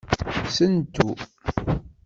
Sentu. 0.55 1.05